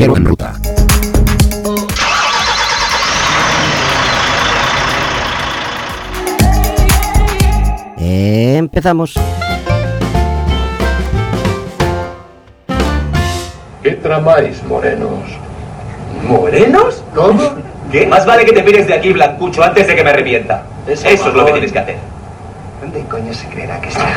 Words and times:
En 0.00 0.24
ruta. 0.24 0.52
Empezamos. 7.98 9.14
¿Qué 13.82 13.90
tramáis, 13.90 14.62
morenos? 14.62 15.10
¿Morenos? 16.28 17.02
¿Cómo? 17.12 17.42
¿Qué? 17.90 18.06
Más 18.06 18.24
vale 18.24 18.44
que 18.44 18.52
te 18.52 18.62
pires 18.62 18.86
de 18.86 18.94
aquí, 18.94 19.12
Blancucho, 19.12 19.64
antes 19.64 19.88
de 19.88 19.96
que 19.96 20.04
me 20.04 20.10
arrepienta. 20.10 20.62
Eso, 20.86 21.08
es 21.08 21.24
lo 21.34 21.44
que 21.44 21.52
tienes 21.52 21.72
que 21.72 21.78
hacer. 21.80 21.96
¿Dónde 22.80 23.02
coño 23.08 23.34
se 23.34 23.48
creerá 23.48 23.80
que 23.80 23.88
está? 23.88 24.14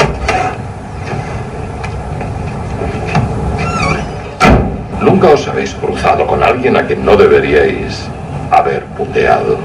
Nunca 5.02 5.30
os 5.30 5.48
habéis 5.48 5.74
cruzado 5.74 6.28
con 6.28 6.44
alguien 6.44 6.78
a 6.78 6.86
quien 6.86 7.04
no 7.04 7.18
deberíais 7.18 8.08
haber 8.52 8.86
puteado. 8.98 9.58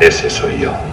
Ese 0.00 0.30
soy 0.30 0.60
yo. 0.60 0.89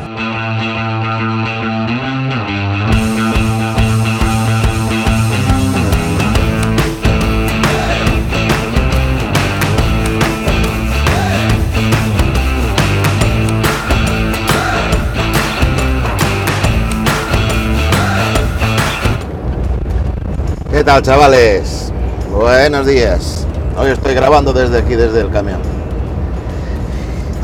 Tal, 20.87 21.01
chavales? 21.01 21.91
Buenos 22.31 22.87
días. 22.87 23.45
Hoy 23.77 23.91
estoy 23.91 24.13
grabando 24.13 24.53
desde 24.53 24.77
aquí, 24.77 24.95
desde 24.95 25.19
el 25.19 25.29
camión. 25.29 25.59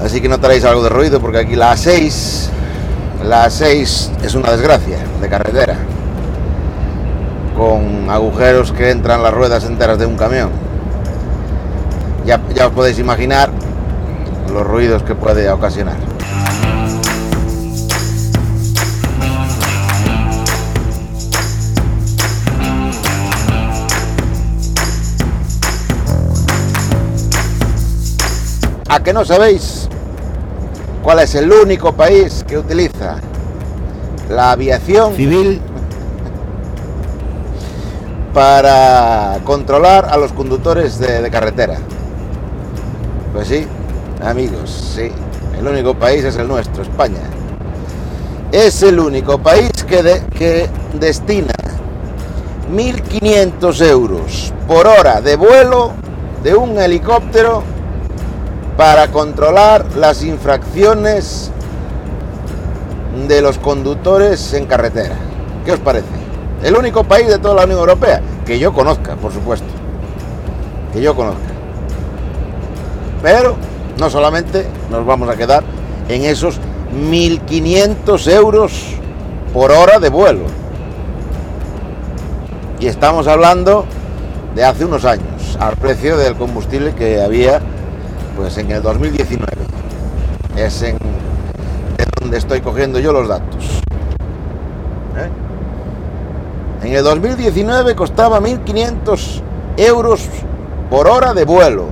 Así 0.02 0.22
que 0.22 0.30
notaréis 0.30 0.64
algo 0.64 0.82
de 0.82 0.88
ruido 0.88 1.20
porque 1.20 1.40
aquí 1.40 1.58
la 1.58 1.74
A6, 1.74 2.48
la 3.26 3.48
A6 3.48 4.24
es 4.24 4.36
una 4.36 4.50
desgracia 4.50 4.98
de 5.20 5.28
carretera. 5.28 5.76
Con 7.58 8.10
agujeros 8.10 8.72
que 8.72 8.92
entran 8.92 9.22
las 9.22 9.34
ruedas 9.34 9.66
enteras 9.66 10.00
de 10.00 10.06
un 10.06 10.16
camión. 10.16 10.50
Ya, 12.26 12.40
ya 12.56 12.68
os 12.68 12.72
podéis 12.72 12.98
imaginar 12.98 13.50
los 14.54 14.66
ruidos 14.66 15.04
que 15.04 15.16
puede 15.16 15.52
ocasionar. 15.52 16.13
¿A 28.94 29.00
que 29.02 29.12
no 29.12 29.26
sabéis 29.26 29.90
cuál 31.02 31.18
es 31.18 31.34
el 31.34 31.52
único 31.52 31.94
país 31.94 32.46
que 32.48 32.60
utiliza 32.60 33.16
la 34.30 34.52
aviación 34.52 35.16
Civil. 35.16 35.60
para 38.36 39.40
controlar 39.46 40.06
a 40.12 40.18
los 40.18 40.32
conductores 40.34 41.00
de, 41.00 41.24
de 41.24 41.32
carretera? 41.32 41.78
Pues 43.34 43.48
sí, 43.48 43.66
amigos, 44.24 44.94
sí. 44.96 45.12
El 45.58 45.68
único 45.68 45.96
país 45.96 46.24
es 46.24 46.36
el 46.38 46.48
nuestro, 46.48 46.84
España. 46.84 47.18
Es 48.52 48.84
el 48.84 49.00
único 49.00 49.40
país 49.40 49.72
que, 49.88 50.04
de- 50.04 50.22
que 50.38 50.70
destina 51.00 51.54
1.500 52.72 53.82
euros 53.90 54.54
por 54.68 54.86
hora 54.86 55.20
de 55.20 55.36
vuelo 55.36 55.94
de 56.44 56.54
un 56.54 56.78
helicóptero 56.78 57.64
para 58.78 59.10
controlar 59.12 59.86
las 59.96 60.24
infracciones 60.24 61.52
de 63.28 63.42
los 63.42 63.60
conductores 63.60 64.54
en 64.54 64.66
carretera. 64.66 65.16
¿Qué 65.66 65.74
os 65.74 65.80
parece? 65.80 66.08
El 66.64 66.76
único 66.76 67.04
país 67.04 67.28
de 67.28 67.38
toda 67.38 67.56
la 67.56 67.64
Unión 67.66 67.80
Europea 67.80 68.22
que 68.46 68.58
yo 68.58 68.74
conozca, 68.74 69.16
por 69.16 69.32
supuesto. 69.32 69.68
Que 70.92 71.02
yo 71.02 71.16
conozca. 71.16 71.40
Pero 73.22 73.56
no 74.00 74.10
solamente 74.10 74.66
nos 74.90 75.06
vamos 75.06 75.30
a 75.30 75.36
quedar 75.36 75.64
en 76.10 76.24
esos 76.24 76.60
1.500 77.10 78.32
euros 78.32 78.96
por 79.54 79.72
hora 79.72 80.00
de 80.00 80.10
vuelo. 80.10 80.46
Y 82.80 82.88
estamos 82.88 83.28
hablando 83.28 83.86
de 84.56 84.66
hace 84.66 84.86
unos 84.86 85.06
años, 85.06 85.58
al 85.60 85.76
precio 85.78 86.18
del 86.18 86.36
combustible 86.36 86.94
que 86.94 87.22
había 87.22 87.62
pues 88.36 88.58
en 88.58 88.72
el 88.72 88.82
2019. 88.82 89.46
Es 90.56 90.82
en 90.84 90.98
de 90.98 92.06
donde 92.20 92.38
estoy 92.38 92.62
cogiendo 92.62 93.00
yo 93.00 93.12
los 93.14 93.28
datos. 93.28 93.66
¿Eh? 95.18 95.30
En 96.88 96.94
el 96.94 97.04
2019 97.04 97.96
costaba 97.96 98.40
1.500 98.40 99.42
euros 99.78 100.28
por 100.90 101.08
hora 101.08 101.34
de 101.34 101.46
vuelo. 101.46 101.86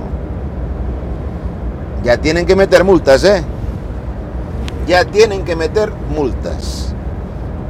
Ya 2.04 2.16
tienen 2.18 2.46
que 2.46 2.56
meter 2.56 2.84
multas, 2.84 3.22
¿eh? 3.24 3.42
Ya 4.86 5.04
tienen 5.04 5.44
que 5.44 5.54
meter 5.56 5.92
multas. 6.14 6.94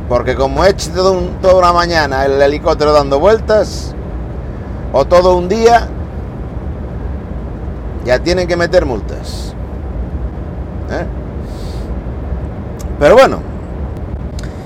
Porque 0.09 0.35
como 0.35 0.65
todo 0.95 1.13
un- 1.13 1.37
toda 1.41 1.55
una 1.57 1.73
mañana 1.73 2.25
el 2.25 2.41
helicóptero 2.41 2.93
dando 2.93 3.19
vueltas, 3.21 3.95
o 4.93 5.05
todo 5.05 5.37
un 5.37 5.49
día, 5.49 5.89
ya 8.05 8.19
tienen 8.19 8.47
que 8.49 8.57
meter 8.57 8.87
multas. 8.87 9.55
¿Eh? 10.91 11.07
Pero 12.99 13.17
bueno, 13.17 13.41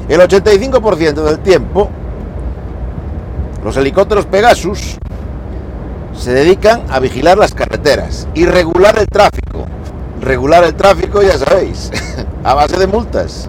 el 0.08 0.20
85% 0.20 1.14
del 1.22 1.38
tiempo, 1.40 1.88
los 3.64 3.76
helicópteros 3.76 4.26
Pegasus 4.26 4.98
se 6.16 6.32
dedican 6.32 6.82
a 6.90 6.98
vigilar 7.00 7.38
las 7.38 7.54
carreteras 7.54 8.28
y 8.34 8.46
regular 8.46 8.98
el 8.98 9.06
tráfico. 9.06 9.66
Regular 10.20 10.64
el 10.64 10.74
tráfico, 10.74 11.22
ya 11.22 11.36
sabéis, 11.38 11.90
a 12.44 12.54
base 12.54 12.78
de 12.78 12.86
multas. 12.86 13.48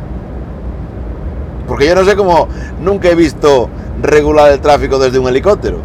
Porque 1.68 1.88
yo 1.88 1.96
no 1.96 2.06
sé 2.06 2.16
cómo 2.16 2.48
nunca 2.81 3.09
he 3.09 3.16
visto 3.16 3.69
regular 4.02 4.52
el 4.52 4.59
tráfico 4.59 5.00
desde 5.00 5.19
un 5.19 5.28
helicóptero. 5.28 5.80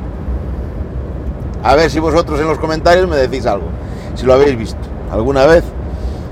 A 1.63 1.75
ver 1.77 1.91
si 1.91 1.99
vosotros 1.99 2.41
en 2.41 2.49
los 2.49 2.59
comentarios 2.59 3.09
me 3.09 3.17
decís 3.17 3.47
algo. 3.47 3.67
Si 4.15 4.27
lo 4.27 4.35
habéis 4.35 4.57
visto 4.57 4.81
alguna 5.11 5.47
vez, 5.47 5.65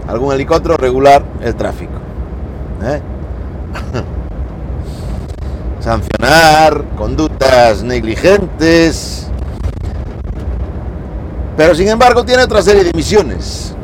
algún 0.09 0.35
helicóptero 0.35 0.77
regular 0.77 1.25
el 1.43 1.55
tráfico. 1.55 1.93
¿eh? 2.83 3.01
Sancionar 5.81 6.85
conductas 6.97 7.83
negligentes. 7.83 9.29
Pero 11.57 11.75
sin 11.75 11.89
embargo 11.89 12.25
tiene 12.25 12.43
otra 12.43 12.63
serie 12.63 12.85
de 12.85 12.93
misiones. 12.93 13.75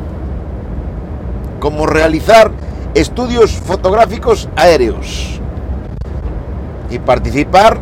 Como 1.59 1.85
realizar 1.85 2.51
estudios 2.93 3.51
fotográficos 3.51 4.49
aéreos. 4.55 5.39
Y 6.89 6.99
participar 6.99 7.77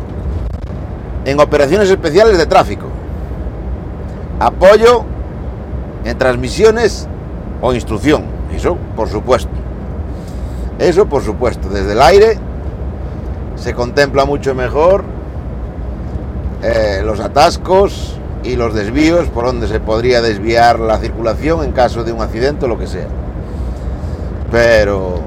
en 1.24 1.40
operaciones 1.40 1.90
especiales 1.90 2.38
de 2.38 2.46
tráfico. 2.46 2.86
Apoyo 4.38 5.04
en 6.06 6.16
transmisiones 6.18 7.08
o 7.60 7.74
instrucción. 7.74 8.24
Eso, 8.54 8.78
por 8.94 9.08
supuesto. 9.08 9.50
Eso, 10.78 11.06
por 11.06 11.22
supuesto. 11.22 11.68
Desde 11.68 11.92
el 11.92 12.02
aire 12.02 12.38
se 13.56 13.74
contempla 13.74 14.24
mucho 14.24 14.54
mejor 14.54 15.04
eh, 16.62 17.02
los 17.04 17.20
atascos 17.20 18.18
y 18.44 18.54
los 18.54 18.72
desvíos 18.72 19.28
por 19.28 19.46
donde 19.46 19.66
se 19.66 19.80
podría 19.80 20.22
desviar 20.22 20.78
la 20.78 20.98
circulación 20.98 21.64
en 21.64 21.72
caso 21.72 22.04
de 22.04 22.12
un 22.12 22.22
accidente 22.22 22.66
o 22.66 22.68
lo 22.68 22.78
que 22.78 22.86
sea. 22.86 23.08
Pero 24.52 25.20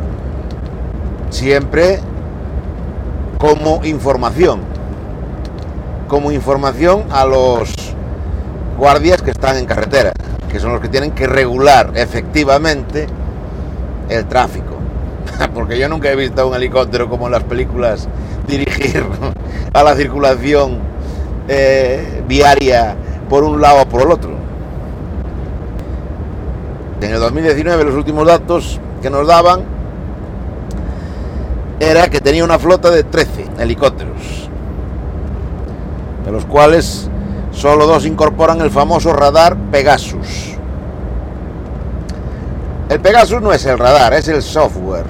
siempre 1.29 1.99
como 3.37 3.81
información. 3.83 4.61
Como 6.07 6.31
información 6.31 7.03
a 7.11 7.25
los 7.25 7.78
guardias 8.79 9.21
que 9.21 9.31
están 9.31 9.57
en 9.57 9.65
carretera, 9.65 10.13
que 10.49 10.59
son 10.59 10.71
los 10.71 10.81
que 10.81 10.87
tienen 10.87 11.11
que 11.11 11.27
regular 11.27 11.91
efectivamente 11.95 13.07
el 14.07 14.25
tráfico. 14.25 14.77
Porque 15.53 15.77
yo 15.77 15.89
nunca 15.89 16.09
he 16.09 16.15
visto 16.15 16.47
un 16.47 16.55
helicóptero 16.55 17.09
como 17.09 17.27
en 17.27 17.33
las 17.33 17.43
películas 17.43 18.07
dirigir 18.47 19.05
a 19.73 19.83
la 19.83 19.95
circulación 19.95 20.79
eh, 21.49 22.23
viaria 22.27 22.95
por 23.29 23.43
un 23.43 23.61
lado 23.61 23.83
o 23.83 23.85
por 23.85 24.01
el 24.01 24.11
otro. 24.11 24.31
En 27.01 27.13
el 27.13 27.19
2019 27.19 27.83
los 27.83 27.95
últimos 27.95 28.25
datos 28.25 28.79
que 29.01 29.09
nos 29.09 29.27
daban 29.27 29.61
era 31.79 32.09
que 32.09 32.19
tenía 32.19 32.43
una 32.43 32.59
flota 32.59 32.89
de 32.91 33.03
13 33.03 33.45
helicópteros, 33.59 34.49
de 36.25 36.31
los 36.31 36.45
cuales 36.45 37.08
solo 37.59 37.85
dos 37.85 38.05
incorporan 38.05 38.61
el 38.61 38.71
famoso 38.71 39.11
radar 39.11 39.57
Pegasus. 39.69 40.55
El 42.87 43.01
Pegasus 43.01 43.41
no 43.41 43.51
es 43.51 43.65
el 43.65 43.77
radar, 43.77 44.13
es 44.13 44.29
el 44.29 44.41
software, 44.41 45.05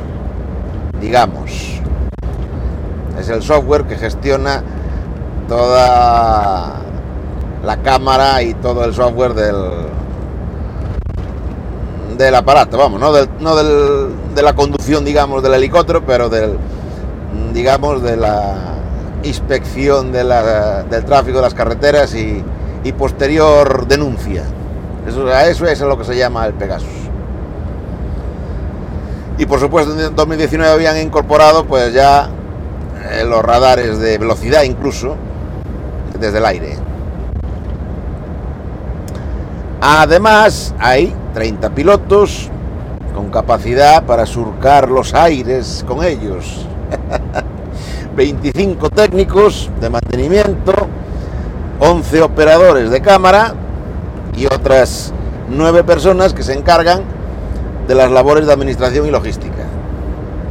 digamos. 0.99 1.79
Es 3.19 3.29
el 3.29 3.43
software 3.43 3.83
que 3.83 3.97
gestiona 3.97 4.63
toda 5.47 6.77
la 7.63 7.77
cámara 7.83 8.41
y 8.41 8.55
todo 8.55 8.83
el 8.83 8.95
software 8.95 9.35
del, 9.35 9.55
del 12.17 12.33
aparato, 12.33 12.79
vamos, 12.79 12.99
no, 12.99 13.13
del, 13.13 13.29
no 13.39 13.55
del, 13.55 14.09
de 14.33 14.41
la 14.41 14.55
conducción, 14.55 15.05
digamos, 15.05 15.43
del 15.43 15.53
helicóptero, 15.53 16.03
pero 16.03 16.29
del, 16.29 16.57
digamos, 17.53 18.01
de 18.01 18.17
la 18.17 18.78
inspección 19.29 20.11
del 20.11 21.05
tráfico 21.05 21.37
de 21.37 21.43
las 21.43 21.53
carreteras 21.53 22.13
y, 22.15 22.43
posterior 22.97 23.87
denuncia. 23.87 24.43
Eso, 25.07 25.29
eso 25.29 25.65
es 25.65 25.79
lo 25.81 25.97
que 25.97 26.03
se 26.03 26.17
llama 26.17 26.45
el 26.45 26.53
Pegasus. 26.53 26.89
Y 29.37 29.45
por 29.45 29.59
supuesto 29.59 29.97
en 29.97 30.15
2019 30.15 30.71
habían 30.71 30.97
incorporado 30.97 31.65
pues 31.65 31.93
ya 31.93 32.29
eh, 33.09 33.23
los 33.23 33.41
radares 33.41 33.99
de 33.99 34.17
velocidad 34.17 34.63
incluso 34.63 35.15
desde 36.19 36.39
el 36.39 36.45
aire. 36.45 36.75
Además 39.81 40.75
hay 40.77 41.15
30 41.33 41.69
pilotos 41.69 42.49
con 43.15 43.29
capacidad 43.29 44.03
para 44.03 44.25
surcar 44.25 44.89
los 44.89 45.13
aires 45.13 45.85
con 45.87 46.03
ellos. 46.03 46.65
25 48.15 48.89
técnicos 48.89 49.69
de 49.79 49.89
mantenimiento, 49.89 50.73
11 51.79 52.21
operadores 52.21 52.89
de 52.89 53.01
cámara 53.01 53.53
y 54.35 54.45
otras 54.45 55.13
9 55.49 55.83
personas 55.83 56.33
que 56.33 56.43
se 56.43 56.53
encargan 56.53 57.01
de 57.87 57.95
las 57.95 58.11
labores 58.11 58.45
de 58.45 58.53
administración 58.53 59.07
y 59.07 59.11
logística. 59.11 59.63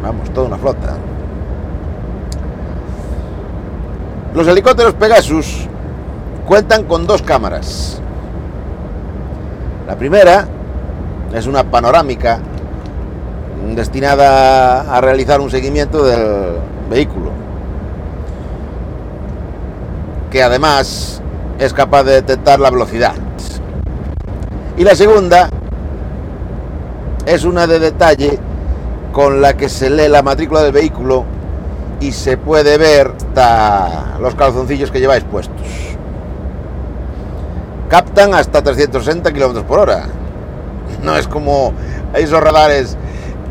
Vamos, 0.02 0.30
toda 0.30 0.46
una 0.46 0.58
flota. 0.58 0.96
Los 4.34 4.46
helicópteros 4.46 4.94
Pegasus 4.94 5.66
cuentan 6.46 6.84
con 6.84 7.06
dos 7.06 7.22
cámaras. 7.22 8.00
La 9.86 9.96
primera 9.96 10.46
es 11.34 11.46
una 11.46 11.64
panorámica 11.64 12.38
destinada 13.74 14.94
a 14.94 15.00
realizar 15.00 15.40
un 15.40 15.50
seguimiento 15.50 16.04
del 16.04 16.56
vehículo, 16.90 17.30
que 20.30 20.42
además 20.42 21.22
es 21.58 21.72
capaz 21.72 22.04
de 22.04 22.12
detectar 22.12 22.60
la 22.60 22.70
velocidad. 22.70 23.14
Y 24.76 24.84
la 24.84 24.94
segunda 24.94 25.48
es 27.26 27.44
una 27.44 27.66
de 27.66 27.78
detalle 27.78 28.38
con 29.12 29.40
la 29.40 29.56
que 29.56 29.68
se 29.68 29.90
lee 29.90 30.08
la 30.08 30.22
matrícula 30.22 30.62
del 30.62 30.72
vehículo 30.72 31.24
y 32.00 32.12
se 32.12 32.36
puede 32.36 32.78
ver 32.78 33.12
los 34.20 34.34
calzoncillos 34.34 34.90
que 34.90 35.00
lleváis 35.00 35.24
puestos. 35.24 35.56
Captan 37.88 38.34
hasta 38.34 38.62
360 38.62 39.32
kilómetros 39.32 39.64
por 39.64 39.80
hora. 39.80 40.04
No 41.02 41.16
es 41.16 41.26
como 41.26 41.72
esos 42.14 42.40
radares 42.40 42.96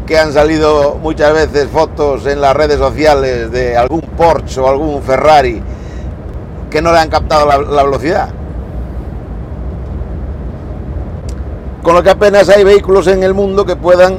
que 0.06 0.18
han 0.18 0.32
salido 0.32 0.98
muchas 1.02 1.34
veces 1.34 1.68
fotos 1.68 2.26
en 2.28 2.40
las 2.40 2.56
redes 2.56 2.78
sociales 2.78 3.52
de 3.52 3.76
algún 3.76 4.02
Porsche 4.02 4.62
o 4.62 4.70
algún 4.70 5.02
Ferrari 5.02 5.62
que 6.70 6.82
no 6.82 6.92
le 6.92 7.00
han 7.00 7.10
captado 7.10 7.46
la 7.46 7.84
velocidad. 7.84 8.30
con 11.88 11.96
lo 11.96 12.04
que 12.04 12.10
apenas 12.10 12.50
hay 12.50 12.66
vehículos 12.66 13.08
en 13.08 13.24
el 13.24 13.34
mundo 13.34 13.66
que 13.66 13.78
puedan 13.78 14.18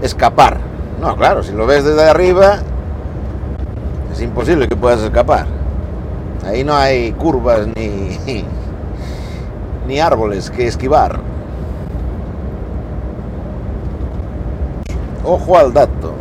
escapar. 0.00 0.56
No, 1.02 1.14
claro, 1.16 1.42
si 1.42 1.52
lo 1.52 1.66
ves 1.66 1.84
desde 1.84 2.08
arriba, 2.08 2.60
es 4.10 4.22
imposible 4.22 4.66
que 4.66 4.74
puedas 4.74 5.02
escapar. 5.02 5.44
Ahí 6.46 6.64
no 6.64 6.74
hay 6.74 7.12
curvas 7.12 7.66
ni, 7.76 8.18
ni 9.86 10.00
árboles 10.00 10.50
que 10.50 10.66
esquivar. 10.66 11.20
Ojo 15.22 15.58
al 15.58 15.74
dato. 15.74 16.14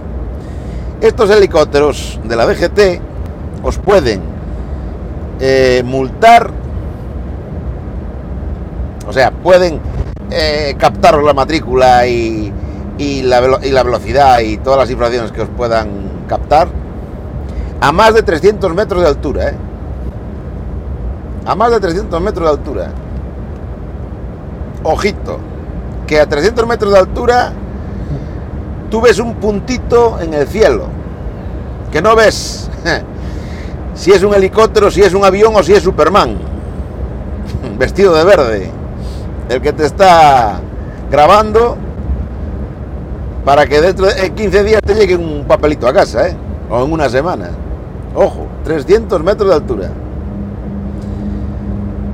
Estos 1.00 1.30
helicópteros 1.30 2.20
de 2.26 2.36
la 2.36 2.46
DGT 2.46 3.02
os 3.64 3.78
pueden 3.78 4.22
eh, 5.40 5.84
multar, 5.86 6.52
o 9.08 9.14
sea, 9.14 9.32
pueden 9.32 9.80
eh, 10.32 10.76
captaros 10.78 11.24
la 11.24 11.34
matrícula 11.34 12.06
y, 12.06 12.54
la, 13.24 13.40
velocidad 13.40 14.40
y 14.40 14.58
todas 14.58 14.80
las 14.80 14.92
infracciones 14.92 15.32
que 15.32 15.42
os 15.42 15.50
puedan 15.50 16.26
captar 16.28 16.68
a 17.82 17.92
más 17.92 18.14
de 18.14 18.22
300 18.22 18.74
metros 18.76 19.02
de 19.02 19.08
altura, 19.08 19.50
¿eh? 19.50 19.56
A 21.46 21.56
más 21.56 21.72
de 21.72 21.80
300 21.80 22.22
metros 22.22 22.46
de 22.46 22.52
altura. 22.52 22.92
Ojito, 24.84 25.40
que 26.06 26.20
a 26.20 26.28
300 26.28 26.68
metros 26.68 26.92
de 26.94 27.00
altura 27.00 27.54
tú 28.92 29.02
ves 29.02 29.20
un 29.20 29.36
puntito 29.36 30.20
en 30.20 30.34
el 30.34 30.48
cielo, 30.48 30.88
que 31.92 32.02
no 32.02 32.16
ves 32.16 32.70
si 33.94 34.12
es 34.12 34.24
un 34.24 34.34
helicóptero, 34.34 34.90
si 34.92 35.02
es 35.02 35.14
un 35.14 35.24
avión 35.24 35.54
o 35.56 35.64
si 35.64 35.74
es 35.74 35.84
Superman, 35.84 36.38
vestido 37.78 38.14
de 38.16 38.24
verde 38.24 38.72
el 39.50 39.62
que 39.62 39.74
te 39.74 39.86
está 39.86 40.60
grabando 41.10 41.76
para 43.44 43.66
que 43.66 43.82
dentro 43.82 44.06
de 44.06 44.32
15 44.32 44.64
días 44.64 44.82
te 44.86 44.94
llegue 44.94 45.16
un 45.16 45.46
papelito 45.48 45.88
a 45.88 45.94
casa, 45.94 46.28
¿eh? 46.28 46.38
O 46.70 46.86
en 46.86 46.92
una 46.92 47.10
semana. 47.10 47.50
Ojo, 48.14 48.46
300 48.64 49.24
metros 49.24 49.50
de 49.50 49.56
altura. 49.56 49.90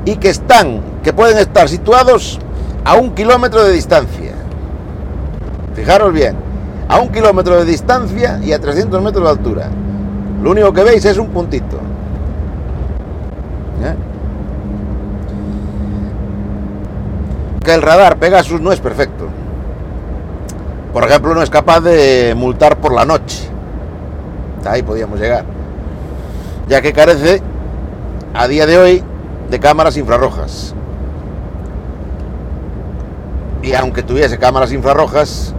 Y 0.05 0.15
que 0.15 0.29
están, 0.29 0.81
que 1.03 1.11
pueden 1.11 1.37
estar 1.37 1.67
situados 1.67 2.39
a 2.85 2.95
un 2.95 3.13
kilómetro 3.13 3.63
de 3.63 3.73
distancia. 3.73 4.33
Fijaros 5.73 6.13
bien, 6.13 6.37
a 6.87 6.99
un 6.99 7.09
kilómetro 7.09 7.57
de 7.57 7.65
distancia 7.65 8.39
y 8.41 8.53
a 8.53 8.59
300 8.59 9.01
metros 9.01 9.25
de 9.25 9.29
altura. 9.29 9.69
Lo 10.45 10.51
único 10.51 10.71
que 10.71 10.83
veis 10.83 11.03
es 11.03 11.17
un 11.17 11.29
puntito. 11.29 11.77
¿Eh? 13.83 13.95
que 17.63 17.73
el 17.73 17.81
radar 17.81 18.17
Pegasus 18.17 18.61
no 18.61 18.71
es 18.71 18.79
perfecto. 18.79 19.27
Por 20.93 21.03
ejemplo, 21.03 21.33
no 21.33 21.41
es 21.41 21.49
capaz 21.49 21.79
de 21.79 22.35
multar 22.37 22.77
por 22.77 22.93
la 22.93 23.05
noche. 23.05 23.49
Ahí 24.67 24.83
podíamos 24.83 25.19
llegar. 25.19 25.45
Ya 26.67 26.79
que 26.79 26.93
carece 26.93 27.41
a 28.35 28.47
día 28.47 28.67
de 28.67 28.77
hoy 28.77 29.03
de 29.49 29.59
cámaras 29.59 29.97
infrarrojas. 29.97 30.75
Y 33.63 33.73
aunque 33.73 34.03
tuviese 34.03 34.37
cámaras 34.37 34.71
infrarrojas, 34.71 35.55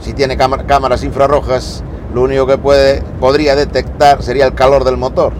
si 0.00 0.12
tiene 0.12 0.36
cámaras 0.36 1.04
infrarrojas, 1.04 1.84
lo 2.14 2.22
único 2.22 2.46
que 2.46 2.58
puede, 2.58 3.02
podría 3.20 3.56
detectar 3.56 4.22
sería 4.22 4.46
el 4.46 4.54
calor 4.54 4.84
del 4.84 4.96
motor. 4.96 5.32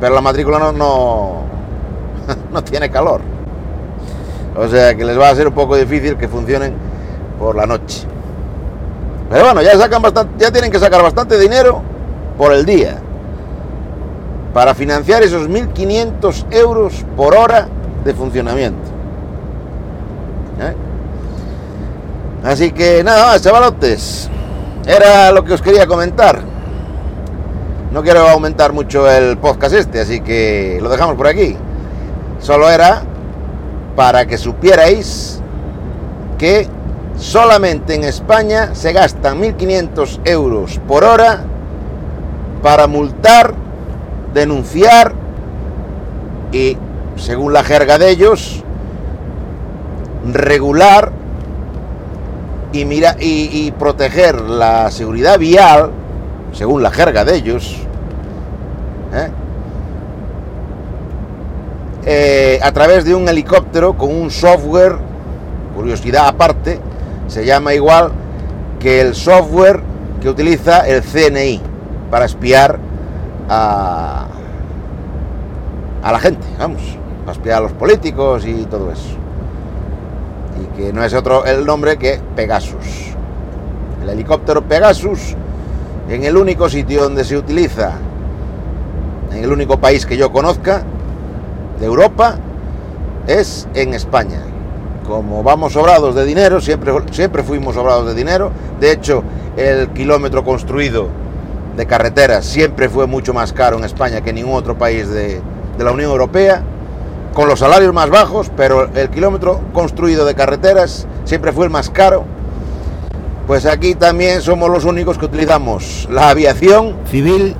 Pero 0.00 0.14
la 0.14 0.20
matrícula 0.20 0.58
no, 0.58 0.72
no, 0.72 1.42
no 2.52 2.64
tiene 2.64 2.90
calor. 2.90 3.20
O 4.56 4.66
sea 4.68 4.94
que 4.94 5.04
les 5.04 5.18
va 5.18 5.28
a 5.28 5.34
ser 5.34 5.48
un 5.48 5.54
poco 5.54 5.76
difícil 5.76 6.16
que 6.16 6.28
funcionen 6.28 6.74
por 7.38 7.54
la 7.54 7.66
noche. 7.66 8.06
Pero 9.30 9.44
bueno, 9.44 9.62
ya 9.62 9.76
sacan 9.76 10.00
bastante, 10.00 10.42
ya 10.42 10.50
tienen 10.50 10.70
que 10.70 10.78
sacar 10.78 11.02
bastante 11.02 11.38
dinero 11.38 11.82
por 12.38 12.52
el 12.52 12.64
día 12.64 12.98
para 14.54 14.74
financiar 14.74 15.22
esos 15.22 15.48
1.500 15.48 16.46
euros 16.50 17.04
por 17.16 17.34
hora 17.34 17.68
de 18.04 18.14
funcionamiento. 18.14 18.88
¿Eh? 20.60 20.74
Así 22.42 22.72
que 22.72 23.04
nada 23.04 23.38
chavalotes. 23.38 24.30
Era 24.88 25.30
lo 25.32 25.44
que 25.44 25.52
os 25.52 25.60
quería 25.60 25.86
comentar. 25.86 26.40
No 27.92 28.02
quiero 28.02 28.26
aumentar 28.26 28.72
mucho 28.72 29.08
el 29.10 29.36
podcast 29.36 29.74
este, 29.74 30.00
así 30.00 30.22
que 30.22 30.78
lo 30.80 30.88
dejamos 30.88 31.14
por 31.14 31.26
aquí. 31.26 31.54
Solo 32.40 32.70
era 32.70 33.02
para 33.94 34.26
que 34.26 34.38
supierais 34.38 35.42
que 36.38 36.66
solamente 37.18 37.96
en 37.96 38.04
España 38.04 38.74
se 38.74 38.94
gastan 38.94 39.42
1.500 39.42 40.20
euros 40.24 40.80
por 40.88 41.04
hora 41.04 41.44
para 42.62 42.86
multar, 42.86 43.52
denunciar 44.32 45.12
y, 46.50 46.78
según 47.16 47.52
la 47.52 47.62
jerga 47.62 47.98
de 47.98 48.08
ellos, 48.08 48.64
regular 50.32 51.17
y, 52.72 52.84
mira, 52.84 53.16
y, 53.18 53.70
proteger 53.72 54.40
la 54.40 54.90
seguridad 54.90 55.38
vial, 55.38 55.90
según 56.52 56.82
la 56.82 56.90
jerga 56.90 57.24
de 57.24 57.36
ellos, 57.36 57.76
¿eh? 59.14 59.30
eh, 62.04 62.60
a 62.62 62.72
través 62.72 63.04
de 63.04 63.14
un 63.14 63.28
helicóptero 63.28 63.96
con 63.96 64.14
un 64.14 64.30
software, 64.30 64.96
curiosidad 65.74 66.28
aparte, 66.28 66.80
se 67.26 67.44
llama 67.44 67.74
igual 67.74 68.10
que 68.80 69.00
el 69.00 69.14
software 69.14 69.80
que 70.20 70.28
utiliza 70.28 70.80
el 70.86 71.02
CNI 71.02 71.60
para 72.10 72.26
espiar 72.26 72.78
a, 73.48 74.26
a 76.02 76.12
la 76.12 76.18
gente, 76.18 76.46
vamos, 76.58 76.82
para 77.20 77.32
espiar 77.32 77.58
a 77.58 77.60
los 77.62 77.72
políticos 77.72 78.44
y 78.46 78.64
todo 78.64 78.92
eso. 78.92 79.27
Y 80.62 80.76
que 80.76 80.92
no 80.92 81.04
es 81.04 81.14
otro 81.14 81.44
el 81.44 81.64
nombre 81.64 81.96
que 81.96 82.20
Pegasus. 82.34 83.14
El 84.02 84.08
helicóptero 84.08 84.62
Pegasus, 84.62 85.36
en 86.08 86.24
el 86.24 86.36
único 86.36 86.68
sitio 86.68 87.02
donde 87.02 87.24
se 87.24 87.36
utiliza, 87.36 87.92
en 89.32 89.44
el 89.44 89.52
único 89.52 89.78
país 89.78 90.06
que 90.06 90.16
yo 90.16 90.32
conozca, 90.32 90.82
de 91.78 91.86
Europa, 91.86 92.36
es 93.26 93.68
en 93.74 93.94
España. 93.94 94.40
Como 95.06 95.42
vamos 95.42 95.74
sobrados 95.74 96.14
de 96.14 96.24
dinero, 96.24 96.60
siempre, 96.60 96.92
siempre 97.12 97.42
fuimos 97.42 97.74
sobrados 97.74 98.06
de 98.06 98.14
dinero. 98.14 98.50
De 98.80 98.92
hecho, 98.92 99.22
el 99.56 99.90
kilómetro 99.90 100.44
construido 100.44 101.08
de 101.76 101.86
carreteras 101.86 102.44
siempre 102.44 102.88
fue 102.88 103.06
mucho 103.06 103.32
más 103.32 103.52
caro 103.52 103.78
en 103.78 103.84
España 103.84 104.20
que 104.20 104.30
en 104.30 104.36
ningún 104.36 104.54
otro 104.54 104.76
país 104.76 105.08
de, 105.08 105.40
de 105.78 105.84
la 105.84 105.92
Unión 105.92 106.10
Europea, 106.10 106.62
con 107.38 107.48
los 107.48 107.60
salarios 107.60 107.94
más 107.94 108.10
bajos, 108.10 108.50
pero 108.56 108.90
el 108.96 109.10
kilómetro 109.10 109.60
construido 109.72 110.24
de 110.24 110.34
carreteras 110.34 111.06
siempre 111.22 111.52
fue 111.52 111.66
el 111.66 111.70
más 111.70 111.88
caro. 111.88 112.24
Pues 113.46 113.64
aquí 113.64 113.94
también 113.94 114.42
somos 114.42 114.68
los 114.68 114.84
únicos 114.84 115.18
que 115.18 115.26
utilizamos 115.26 116.08
la 116.10 116.30
aviación 116.30 116.96
civil 117.06 117.54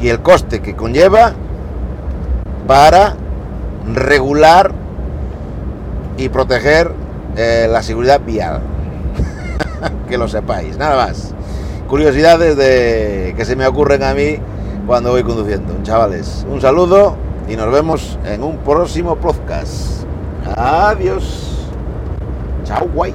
y 0.00 0.08
el 0.08 0.20
coste 0.20 0.62
que 0.62 0.74
conlleva 0.74 1.34
para 2.66 3.14
regular 3.92 4.72
y 6.16 6.30
proteger 6.30 6.90
eh, 7.36 7.68
la 7.70 7.82
seguridad 7.82 8.22
vial. 8.24 8.62
que 10.08 10.16
lo 10.16 10.28
sepáis, 10.28 10.78
nada 10.78 10.96
más. 10.96 11.34
Curiosidades 11.88 12.56
de 12.56 13.34
que 13.36 13.44
se 13.44 13.54
me 13.54 13.66
ocurren 13.66 14.02
a 14.02 14.14
mí 14.14 14.38
cuando 14.86 15.10
voy 15.10 15.24
conduciendo. 15.24 15.74
Chavales, 15.82 16.46
un 16.50 16.62
saludo 16.62 17.28
y 17.50 17.56
nos 17.56 17.72
vemos 17.72 18.16
en 18.24 18.44
un 18.44 18.58
próximo 18.58 19.16
podcast. 19.16 20.04
Adiós. 20.56 21.66
Chao, 22.64 22.86
guay. 22.94 23.12